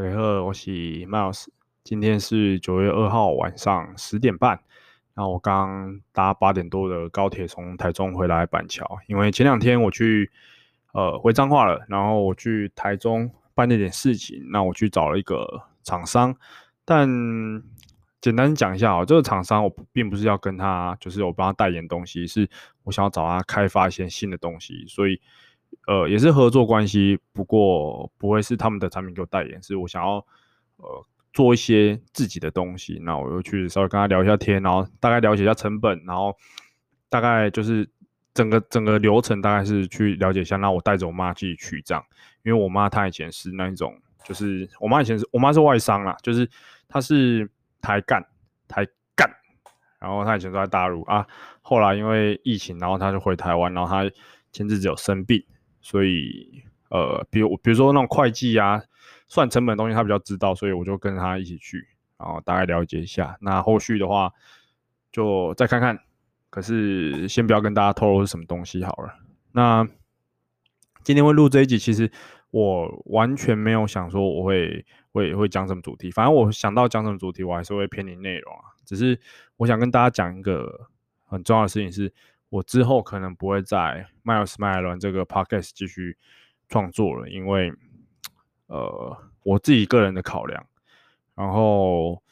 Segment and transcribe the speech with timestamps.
[0.00, 1.46] 大家好，我是 Miles。
[1.82, 4.50] 今天是九月二号晚上十点半。
[5.12, 10.30] 然后我刚搭八点多的高铁从台中回来板桥，因为前两天我去
[10.92, 14.40] 呃回彰化了，然后我去台中办了点事情。
[14.52, 16.32] 那我去找了一个厂商，
[16.84, 17.08] 但
[18.20, 22.48] 简单讲一下哦，这个厂商我并不是要跟他就是我帮他代言东西，是
[22.84, 25.20] 我想要找他开发一些新的东西，所以。
[25.86, 30.16] 呃，也是合作关系，不过不会是他们的产品给我代言，是我想要
[30.76, 36.36] 呃做一些自己的东西，那我就去稍微跟他聊一下天，然后大概了解一下成本，然后
[37.08, 37.88] 大概就是
[38.34, 42.04] 整个整个流程大概是去了解一下，那我带着我妈继续去这样，
[42.42, 46.46] 因为我妈她以前是那一种，就是我妈以前是我妈是外商啦，就是
[46.86, 47.50] 她是
[47.80, 48.22] 台干
[48.66, 49.26] 台干，
[49.98, 51.26] 然后她以前都在大陆啊，
[51.62, 54.10] 后来因为疫情，然后她就回台湾，然后她
[54.52, 55.42] 前阵子有生病。
[55.90, 58.82] 所以，呃，比如比如说那种会计啊，
[59.26, 61.88] 算成本的东西，他比较知道，所以我就跟他一起去，
[62.18, 63.38] 然后大概了解一下。
[63.40, 64.30] 那后续的话，
[65.10, 65.98] 就再看看。
[66.50, 69.14] 可是先不要跟大家透露是什么东西好了。
[69.52, 69.88] 那
[71.04, 72.12] 今天会录这一集，其实
[72.50, 78.76] 我完全没有想说我会会会讲什么主题，反正我想到讲什么主题，我还是会偏离内容啊。
[78.84, 79.18] 只是
[79.56, 80.86] 我想跟大家讲一个
[81.24, 82.12] 很重要的事情是。
[82.50, 86.16] 我之后可能不会在 Miles 麦伦这个 podcast 继续
[86.68, 87.70] 创作了，因为
[88.68, 90.66] 呃我自己个人的考量。
[91.34, 92.22] 然后，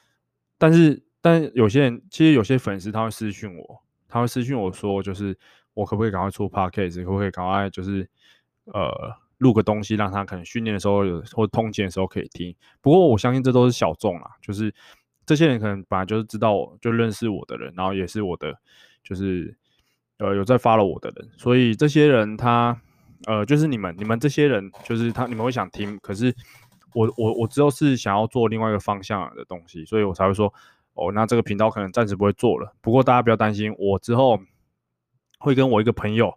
[0.59, 5.39] 但是但有些人其实有些粉丝他会私讯我，他会私讯我说，就是
[5.75, 8.09] 我可不可以赶快出 podcast，可不可以赶快就是
[8.65, 8.91] 呃
[9.39, 12.57] 录个东西，让他可能训练的时候有或通勤的时候可以听。
[12.81, 14.75] 不过我相信这都是小众啦，就是
[15.27, 18.59] 这些人可能本来就是知道我就认识我的人，然后也是我的
[19.05, 19.57] 就是。
[20.19, 22.75] 呃，有在 follow 我的人，所以这些人他，
[23.27, 26.35] 呃，就是你们，你们这些人，就是他，你们会想听，可是
[26.95, 30.51] 我，我，我之后是想要做另外一个方向的东西，所以我才会说，
[30.95, 32.75] 哦，那这个频道可能暂时不会做了。
[32.81, 34.41] 不过大家不要担心，我之后
[35.39, 36.33] 会跟我一个朋友，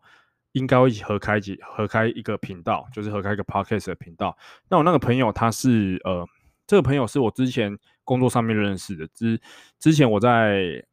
[0.52, 4.38] 应该会一起合开几合开一个频道，就是合开一个 podcast 的频道。
[4.68, 6.28] 那我那个朋友他是，呃，
[6.68, 9.40] 这个朋友是我之前工作上面认识的，之
[9.80, 10.84] 之前我在。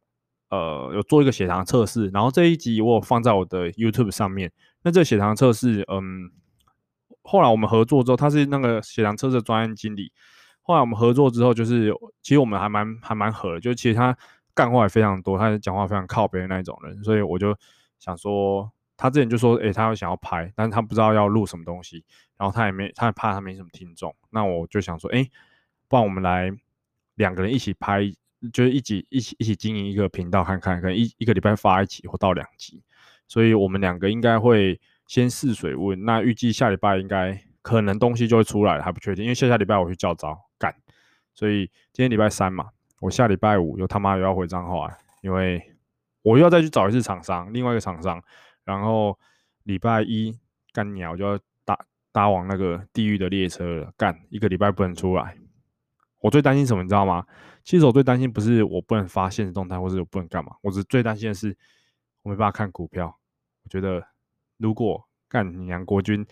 [0.49, 4.51] 呃，有做一个血糖测试，然后这一集我有放在我的 YouTube 上面。
[4.83, 6.31] 那这个血糖测试，嗯，
[7.21, 10.11] 后来我们合作之后，他是那个血糖测试专业经理。
[10.61, 14.17] 后来我们合作之后，就是其实我们还蛮还蛮合的，就其实他
[14.53, 17.53] 干话也非常多，他讲话非常靠北的那种人，所以我就
[17.99, 22.05] 想说，他之前就说，诶，他要想要拍，但是他不知道要录什么东西，
[22.37, 25.29] 然后他也没，他也怕他没什么听众，那我就想说，诶，
[25.89, 26.51] 不然我们来
[27.15, 28.13] 两个人一起拍。
[28.53, 32.83] 就是一起一起一起经营一个频道看看，可能一一个礼拜发一集或到两集，
[33.27, 36.05] 所以我们两个应该会先试水温。
[36.05, 40.73] 那预计下礼拜应该可能东西就会出来了，还不确定，因为下下礼拜我去教招干，
[41.33, 42.69] 所以今天礼拜三嘛，
[43.01, 45.73] 我下礼拜五又他妈又要回彰化，因为
[46.21, 48.21] 我又要再去找一次厂商，另外一个厂商，
[48.63, 49.17] 然后
[49.63, 50.37] 礼拜一
[50.71, 51.77] 干鸟就要搭
[52.11, 55.35] 搭往那个地狱的列车了，干一个礼拜不能出来。
[56.27, 57.25] 我最担心什么，你知道吗？
[57.63, 61.55] 其实我最担心不是我不能发现实动态，或者我不能干嘛，我只最担心的是
[62.21, 63.17] 我没办法看股票。
[63.63, 64.05] 我觉得
[64.57, 66.25] 如果干你娘国军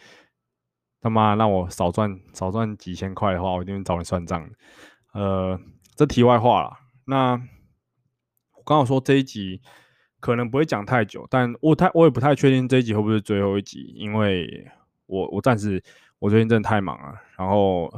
[1.00, 4.50] 他妈让我少赚少赚几千块的话，我一定会找你算账。
[5.14, 5.58] 呃，
[5.96, 6.78] 这题外话了。
[7.06, 7.42] 那
[8.58, 9.62] 我刚好说这一集
[10.20, 14.70] 可能不会讲太久，但我太我也不太确定这一集会不会是最后一集，因为
[15.06, 15.82] 我我暂时
[16.20, 17.90] 我最近真的太忙了，然后。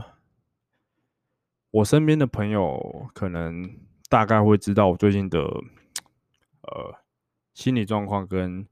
[1.72, 3.70] 我身边的朋友可能
[4.10, 6.96] 大概会知道我最近的呃
[7.54, 8.66] 心理状况跟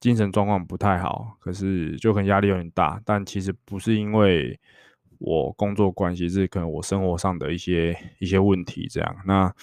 [0.00, 4.58] 精神状况不太好，可是就可能压力有点大，但其实不是因为
[5.18, 9.16] 我工作关系，是可能我生活上的一些一些问题这样。
[9.24, 9.54] 那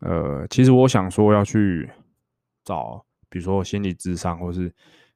[0.00, 1.88] 呃，其实我想说要去
[2.64, 4.72] 找，比如说心理咨商，或是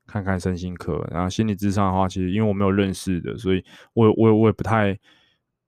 [0.06, 1.04] 看看身心科。
[1.10, 4.96] 然后心理咨商的话，其实因为我没有认识的，所以我我我也不太。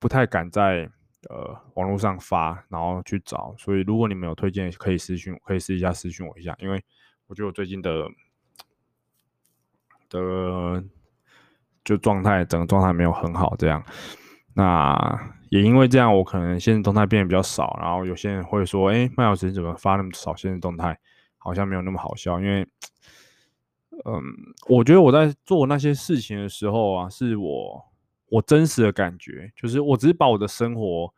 [0.04, 0.86] 不太敢在
[1.30, 6.84] 呃网络上发，然后去找，所以如果你们有推荐，可以私信，可以试一下私信我一下，因为
[7.26, 8.06] 我觉得我最近的
[10.10, 10.84] 的
[11.82, 13.82] 就状态，整个状态没有很好，这样。
[14.52, 14.94] 那
[15.48, 21.00] 也因为这样，我可能现在动态变得比较少，然后有些人会说，哎，麦老师你怎么发那么少现在动态，
[21.38, 22.60] 好像没有那么好笑，因为，
[24.04, 24.20] 嗯，
[24.68, 27.93] 我觉得我在做那些事情的时候啊，是我。
[28.26, 31.14] 我真实的感觉就是，我只是把我的生活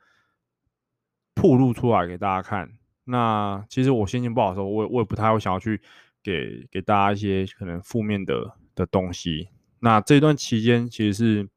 [1.35, 2.71] 曝露出来给大家看。
[3.05, 5.81] 那其实我心情不好的时候，我也我也不太会想要去
[6.23, 9.49] 给给大家一些可能负面的的东西。
[9.79, 11.49] 那这段期间其实是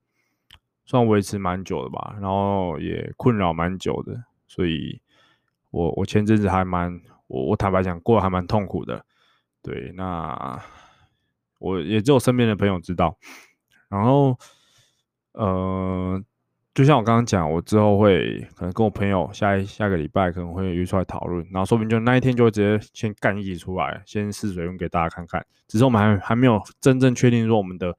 [0.86, 5.02] 算维持蛮久的吧，然后也困扰蛮久的，所以
[5.72, 9.04] 我我前阵子还蛮我我坦白讲过得还蛮痛苦的，
[9.64, 10.62] 对，那
[11.58, 13.18] 我也只有身边的朋友知道，
[13.88, 14.38] 然后
[15.34, 16.22] 呃，
[16.74, 27.96] 就像我刚刚讲，我之后会可能跟我朋友下一下个礼拜可能会约出来讨论，然后说不定就那一天就会直接先干一集出来，先试水用给大家看看，只是我们还还没有真正确定说我们的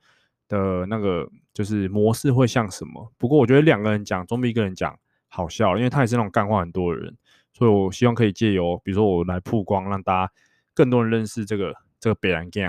[0.48, 1.28] 的那个。
[1.52, 3.12] 就是模式会像什么？
[3.18, 7.14] 不过我觉得两个人讲总比一个人讲好笑，因为他也是那种干话很多的人，
[7.52, 10.32] 所以我希望可以借由，比如说我来曝光，让大家
[10.72, 12.60] 更多人认识这个这个北兰 g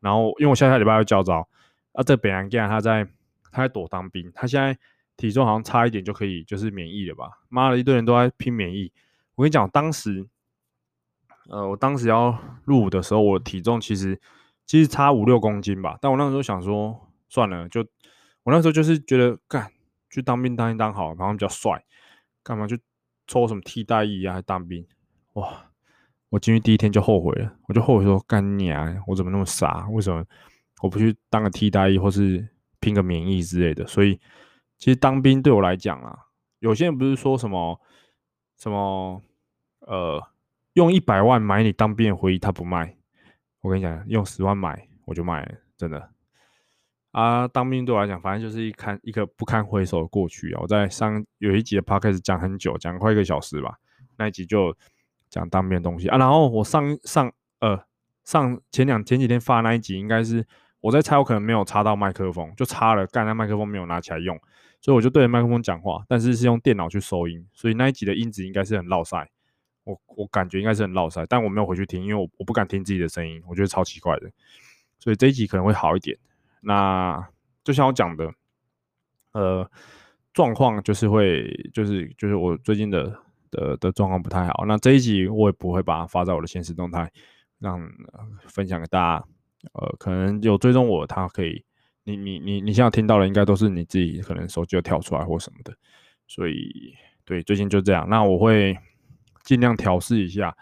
[0.00, 1.46] 然后，因为我下下礼拜要教招
[1.92, 3.06] 啊，这个北兰 g 他在
[3.50, 4.78] 他在躲当兵，他现在
[5.16, 7.30] 体重好像差一点就可以就是免疫了吧？
[7.48, 8.92] 妈的，一堆人都在拼免疫。
[9.34, 10.26] 我跟你讲，当时，
[11.48, 14.20] 呃，我当时要入伍的时候，我体重其实
[14.66, 17.86] 其实差五六公斤吧，但我那时候想说，算了，就。
[18.44, 19.70] 我那时候就是觉得，干
[20.08, 21.84] 去当兵当一当好，然后比较帅，
[22.42, 22.80] 干嘛去
[23.26, 24.32] 抽什么替代役啊？
[24.32, 24.86] 还当兵，
[25.34, 25.66] 哇！
[26.30, 28.96] 我进去第一天就后悔了，我就后悔说，干你啊！
[29.06, 29.86] 我怎么那么傻？
[29.90, 30.24] 为什么
[30.80, 32.48] 我不去当个替代役，或是
[32.80, 33.86] 拼个免疫之类的？
[33.86, 34.20] 所以，
[34.76, 36.16] 其实当兵对我来讲啊，
[36.60, 37.80] 有些人不是说什么
[38.56, 39.22] 什么
[39.80, 40.22] 呃，
[40.74, 42.96] 用一百万买你当兵的回忆，他不卖。
[43.60, 46.10] 我跟你讲，用十万买我就卖，真的。
[47.10, 50.60] 啊，当兵对我来讲，反正就是一看一个不堪回首的过去啊！
[50.60, 53.78] 我在上有一集的 podcast 讲很久，讲快一个小时吧。
[54.18, 54.76] 那一集就
[55.28, 56.18] 讲当兵的东西啊。
[56.18, 57.82] 然后我上上呃
[58.24, 60.46] 上前两前几天发那一集，应该是
[60.80, 64.38] 我在猜，我可能没有插到麦克风，就插了，刚才麦克风没有拿起来用，
[64.80, 69.28] 所以我就对着麦克风讲话，但是是用电脑去收音，所以那一集的音质应该是很落赛。
[69.84, 74.30] 我我感觉应该是很落赛，但我没有回去听，因为我我不敢听自己的声音，我觉得超奇怪的。
[74.98, 76.16] 所以这一集可能会好一点。
[76.60, 77.26] 那
[77.64, 78.30] 就像我讲的，
[79.32, 79.70] 呃，
[80.34, 83.18] 状况就是会，就是就是我最近的
[83.50, 84.64] 的的状况不太好。
[84.66, 87.10] 那这一集我也不会把它发在我的现实动态，
[87.58, 87.80] 让、
[88.46, 89.24] 分享给大家。
[89.72, 91.64] 呃，可能有追踪我，他可以，
[92.04, 95.74] 你你你你现在听到的应该都是你自己可能手机有跳出来或什么的。
[96.26, 96.94] 所以，
[97.24, 98.08] 对，最近就这样。
[98.08, 98.78] 那我会
[99.44, 100.56] 尽量调试一下。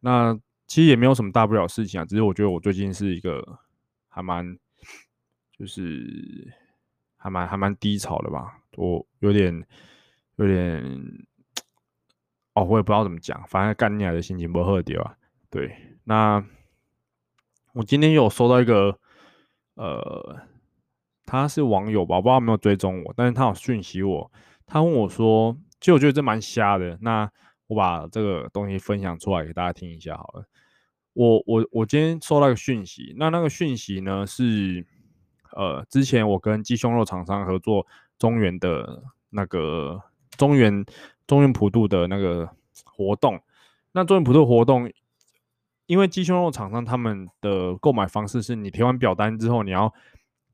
[0.00, 3.58] 那其实也没有什么大不了事情啊，只是我觉得我最近是一个
[4.08, 4.58] 还蛮。
[5.56, 6.52] 就是
[7.16, 9.64] 还蛮还蛮低潮的吧，我有点
[10.34, 10.82] 有点
[12.54, 15.16] 哦，我也不知道怎么讲，反正干你来的心情不好点啊。
[15.48, 16.44] 对，那
[17.74, 18.98] 我今天有收到一个
[19.74, 20.36] 呃，
[21.26, 24.30] 他是网友吧，我不知道有没有追踪我，但是他有讯息我，
[24.66, 27.30] 他问我说，其实我觉得这蛮瞎的，那
[27.66, 30.44] 我把这个东西分享出来给大家听一下好了。
[31.12, 34.86] 我我我今天收到一个讯息，那那个讯息呢是。
[35.56, 37.86] 呃，之前我跟鸡胸肉厂商合作
[38.18, 40.02] 中原的那个
[40.36, 40.84] 中原
[41.28, 42.50] 中原普渡的那个
[42.84, 43.40] 活动，
[43.92, 44.90] 那中原普渡活动，
[45.86, 49.92] 因为鸡胸肉厂商他们的购买方式是你填完表单之后，你要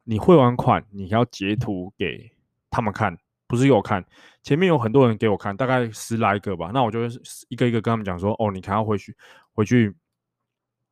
[0.05, 2.33] 你汇完款，你要截图给
[2.71, 3.17] 他们看，
[3.47, 4.05] 不是给我看，
[4.43, 7.01] 前面有很多人给我看，大概十来个吧，那我就
[7.49, 9.17] 一个一个跟他们讲说，哦，你看要回去
[9.53, 9.95] 回去。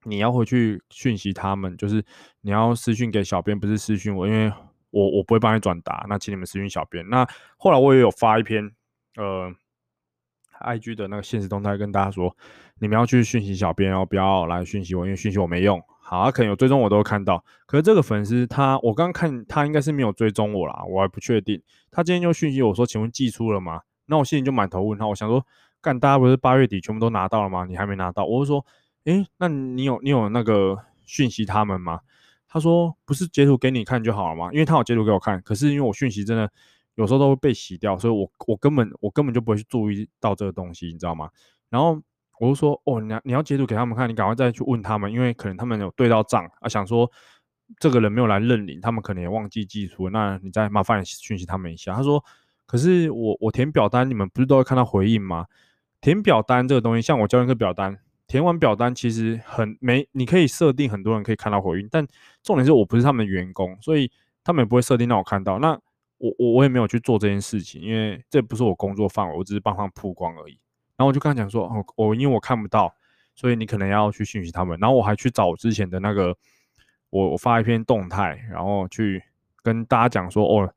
[0.05, 2.03] 你要回去讯息他们，就是
[2.41, 4.51] 你要私讯给小编，不是私讯我，因为
[4.91, 6.07] 我我不会帮你转达。
[6.09, 7.07] 那请你们私讯小编。
[7.09, 7.27] 那
[7.57, 8.65] 后来我也有发一篇
[9.17, 9.53] 呃
[10.61, 12.37] ，IG 的那个现实动态跟大家说，
[12.81, 15.83] 你们要去讯息小编哦，不要来讯息我，因为讯息我没用。
[16.01, 21.61] 好，他可能有追踪我都会看到，可是这个粉丝他，我刚刚看他应该是没有追踪我啦，我还不确定。
[21.91, 23.81] 他今天就讯息我说，请问寄出了吗？
[24.07, 25.45] 那我心里就满头问号，我想说，
[25.81, 27.65] 干大家不是八月底全部都拿到了吗？
[27.69, 28.25] 你还没拿到？
[28.25, 28.65] 我就说。
[29.05, 32.01] 诶，那你有你有那个讯息他们吗？
[32.47, 34.51] 他说不是截图给你看就好了吗？
[34.53, 36.51] 因为他有截图给我看，可是因为我讯息真的
[36.99, 41.31] 有时候都会被洗掉，所以我我根本我根本就不会去注意到这个东西，你知道吗？
[41.71, 41.97] 然后
[42.41, 47.09] 我就说哦，你要你要截图给他们看，你赶快再去问他们，因为可能他们有对到账啊，想说
[47.79, 51.95] 这个人没有来认领，他们可能也忘记寄出，那你再麻烦讯息他们一下。
[51.95, 52.25] 他说，
[52.67, 55.47] 可是我我填表单，你们不是都会看到回应吗？
[56.01, 57.97] 填表单这个东西，像我交一个表单。
[58.27, 62.07] 填完表单其实很没，你可以设定很多人可以看到回应，但
[62.43, 64.11] 重点是我不是他们的员工，所以
[64.45, 65.59] 他们也不会设定让我看到。
[65.59, 65.81] 那
[66.19, 70.59] 我我我也没有去做这件事情，因为这不是我工作范围，我只是帮他们曝光而已。
[70.97, 72.93] 然后我就跟他讲说，哦，我因为我看不到，
[73.35, 74.79] 所以你可能要去讯息他们。
[74.81, 76.37] 然后我还去找之前的那个，
[77.11, 79.23] 我我发一篇动态，然后去
[79.63, 80.73] 跟大家讲说，哦，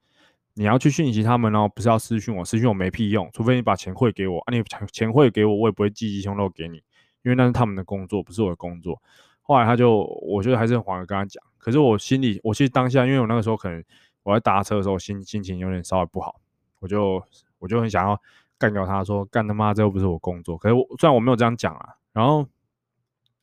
[0.53, 6.83] 你要去讯息他们哦，不是要私讯我，私讯我没屁用，除非你把钱汇给我啊，你钱汇给我，我也不会寄鸡胸肉给你。
[7.23, 8.99] 因为那是他们的工作，不是我的工作。
[9.41, 11.43] 后来他就，我觉得还是很缓和跟他讲。
[11.57, 13.83] 可是我心里，我其实当下，因为我那个时候可能
[14.23, 16.39] 我在搭车的时候心心情有点稍微不好，
[16.79, 17.23] 我就
[17.59, 18.21] 我就很想要
[18.57, 20.57] 干掉他，说干他妈这又不是我工作。
[20.57, 22.45] 可是我虽然我没有这样讲啊，然后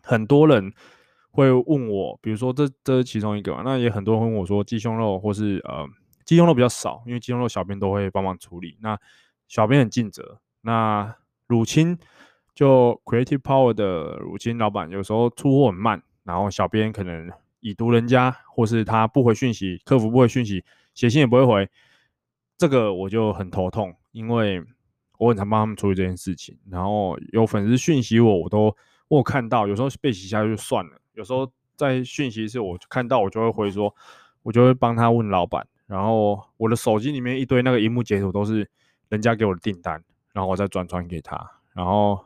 [0.03, 0.73] 很多人
[1.31, 5.85] 会问我，比如说这这是其中一个嘛，那也很多人会问我说鸡胸肉或是呃
[6.25, 8.99] 鸡胸肉比较少，因为鸡胸肉小编都会帮忙处理，那
[9.49, 10.39] 小编很尽责。
[10.61, 11.15] 那
[11.47, 11.99] 乳清
[12.55, 17.31] 就 Creative Power 的乳清老板有时候出货很慢，然后小编可能。
[17.61, 21.69] 已读人家，或是他不回讯息，客服不回讯息，写信也不会回，
[22.57, 24.63] 这个我就很头痛，因为
[25.19, 26.57] 我很常帮他们处理这件事情。
[26.71, 28.77] 然后有粉丝讯息我，我都
[29.09, 33.95] 我看到，有时候被洗下就算了，有时候在讯息时我看到，我就会回说，
[34.43, 35.67] 我就会帮他问老板。
[35.87, 38.69] 然后我的手机里面一堆那个荧幕截图都是
[39.09, 42.25] 人家给我的订单，然后我再转传给他，然后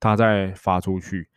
[0.00, 1.28] 他再发出去，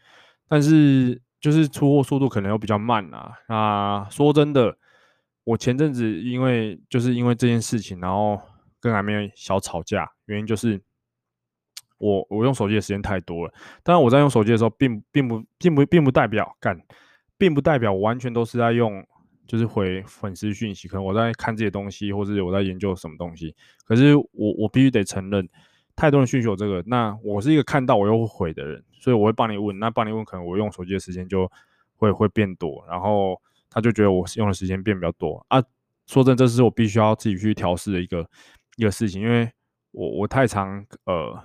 [0.47, 1.21] 但是。
[1.45, 3.31] 就是出货速度可能又比较慢啊。
[3.47, 4.75] 那说真的，
[5.43, 8.41] 我前阵子因为就是因为这件事情，然后
[8.79, 10.81] 跟还没有小吵架，原因就是
[11.99, 13.53] 我我用手机的时间太多了。
[13.83, 16.81] 当然我在用手机的时候并，并不并不并不代表干，
[17.37, 19.05] 并不代表我完全都是在用，
[19.45, 20.87] 就是回粉丝讯息。
[20.87, 23.55] 可能我在看这些东西，或者我在研究什么东西。
[23.85, 25.47] 可是我我必须得承认。
[25.95, 29.77] 太多人需求这个，那我是一个看到我又会回的人，所以我会帮你问。
[29.79, 31.51] 那帮你问，可能我用手机的时间就
[31.95, 35.63] 会会变多，然后他就觉得我用的时间变比较多啊。
[36.07, 38.27] 说真的，这是我必须要自己去调试的一个
[38.77, 39.51] 一个事情，因为
[39.91, 41.43] 我我太常呃，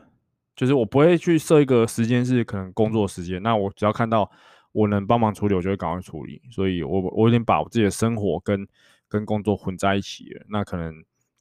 [0.54, 4.30] 就是我不会去设一个时间是可能工作时间，那我只要看到
[4.72, 6.42] 我能帮忙处理，我就会赶快处理。
[6.50, 8.66] 所以我我有点把我自己的生活跟
[9.08, 10.94] 跟工作混在一起了，那可能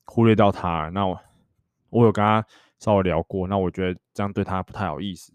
[0.06, 0.90] 忽略到他。
[0.90, 1.20] 那我
[1.90, 2.46] 我有跟他。
[2.82, 5.34] 稍微聊过，那我觉得这样对他不太好意思，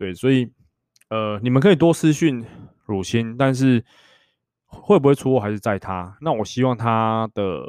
[0.00, 0.50] 对，所以
[1.10, 2.42] 呃，你们可以多私讯
[2.86, 3.84] 乳清，但是
[4.64, 6.16] 会不会出货还是在他。
[6.22, 7.62] 那我希望他的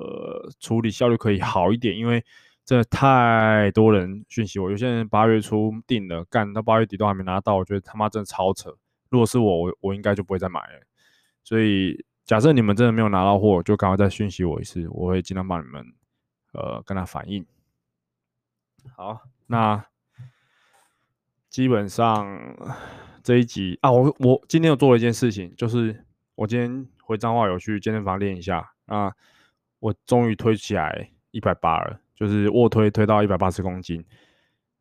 [0.57, 2.23] 处理效率可以好一点，因为
[2.63, 8.73] 真的太多人讯息我，有些人八月初订了，干到八月底都还没拿到，我觉得他妈真的超扯。
[9.09, 10.79] 如果是我，我我应该就不会再买了。
[11.43, 15.85] 所以假设你们真的没有拿到货，就赶快再讯息我一次，我会尽量帮你们
[16.53, 17.45] 呃跟他反映。
[18.95, 19.83] 好，那
[21.51, 22.25] 基本上
[23.21, 29.11] 这一集啊，我我今天有做了一件事情，就是我今天回彰化有去健身房练一下啊，
[29.79, 34.01] 我终于推起来一百八了，就是卧推推到一百八十公斤，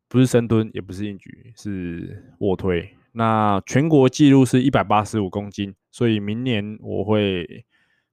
[0.07, 2.95] 不是深蹲，也不是硬举，是卧推。
[3.11, 7.65] 那全国纪录是一百八十五公斤，所以明年我会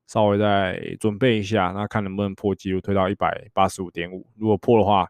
[0.09, 4.27] 稍微再准备一下，那看能不能破纪录，推到一百八十五点五。
[4.35, 5.09] 如果破的话，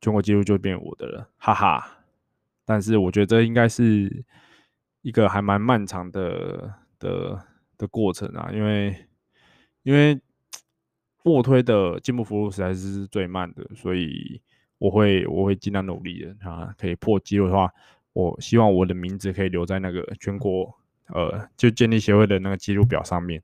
[0.00, 1.97] 全国纪录就变我的了，哈哈！
[2.68, 4.26] 但是我觉得这应该是
[5.00, 7.42] 一个还蛮漫长的的
[7.78, 8.94] 的过程啊，因为
[9.84, 10.20] 因为
[11.24, 14.42] 卧推的进步幅度实在是最慢的，所以
[14.76, 16.74] 我会我会尽量努力的啊。
[16.76, 17.72] 可以破纪录的话，
[18.12, 23.42] 我希望我的名字可以留在那个全国呃，就健力协会的那个记录表上面，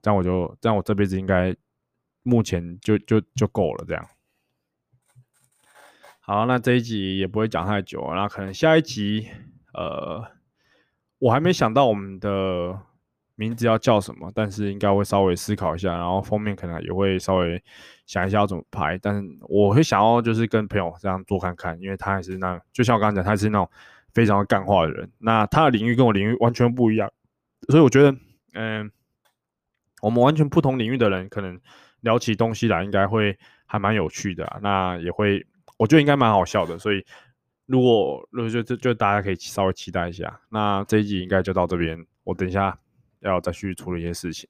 [0.00, 1.52] 这样我就这样我这辈子应该
[2.22, 4.06] 目前就就就够了这样。
[6.26, 9.28] 好，那这一集也不会讲太久，那可能下一集，
[9.74, 10.24] 呃，
[11.18, 12.80] 我还没想到我们的
[13.34, 17.62] 名字要叫什么，但是应该会稍微思考一下，然后封面可能也会稍微
[18.06, 23.70] 想一下要怎么拍，但是我会想要就是跟朋友这样做看看，因为他还是那，就像我刚刚讲，他是那种
[24.14, 27.12] 非常干话的人，那他的领域跟我领域完全不一样，
[27.68, 28.16] 所以我觉得，
[28.54, 28.90] 嗯、
[30.00, 31.60] 我们完全不同领域的人，可能
[32.00, 35.46] 聊起东西来应该会还蛮有趣的，那也会。
[35.84, 37.04] 我觉得应该蛮好笑的，所以
[37.66, 40.40] 如果如果就就就大家可以稍微期待一下。
[40.48, 42.78] 那这一集应该就到这边，我等一下
[43.20, 44.48] 要再去处理一些事情。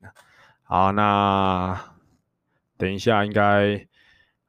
[0.63, 1.77] 好，那
[2.77, 3.85] 等一下应该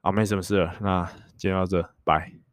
[0.01, 2.44] 啊没什么事了，那今天到这，拜。